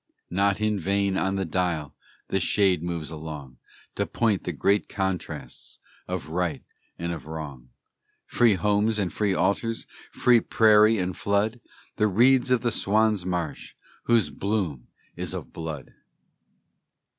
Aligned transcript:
Not 0.31 0.59
in 0.59 0.79
vain 0.79 1.15
on 1.15 1.35
the 1.35 1.45
dial 1.45 1.93
The 2.29 2.39
shade 2.39 2.81
moves 2.81 3.11
along, 3.11 3.59
To 3.93 4.07
point 4.07 4.45
the 4.45 4.51
great 4.51 4.89
contrasts 4.89 5.77
Of 6.07 6.29
right 6.29 6.63
and 6.97 7.13
of 7.13 7.27
wrong: 7.27 7.69
Free 8.25 8.55
homes 8.55 8.97
and 8.97 9.13
free 9.13 9.35
altars, 9.35 9.85
Free 10.11 10.39
prairie 10.39 10.97
and 10.97 11.15
flood, 11.15 11.61
The 11.97 12.07
reeds 12.07 12.49
of 12.49 12.61
the 12.61 12.71
Swan's 12.71 13.27
Marsh, 13.27 13.75
Whose 14.05 14.31
bloom 14.31 14.87
is 15.15 15.35
of 15.35 15.53
blood! 15.53 15.93